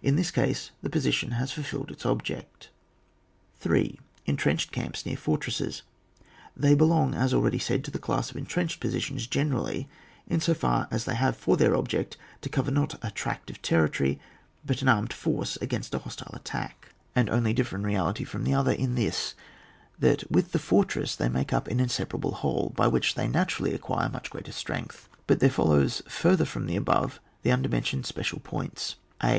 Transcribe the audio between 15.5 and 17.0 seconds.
against a hostile attack,